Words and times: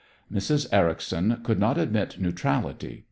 Mrs. 0.33 0.65
Ericson 0.73 1.41
could 1.43 1.59
not 1.59 1.77
admit 1.77 2.19
neutrality. 2.19 2.99